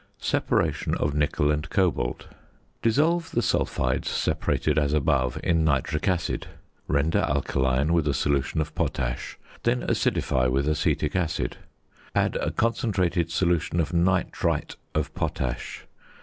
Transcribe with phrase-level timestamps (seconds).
[0.17, 2.25] ~Separation of Nickel and Cobalt.~
[2.81, 6.47] Dissolve the sulphides separated as above in nitric acid;
[6.87, 11.57] render alkaline with a solution of potash, then acidify with acetic acid;
[12.15, 15.85] add a concentrated solution of nitrite of potash.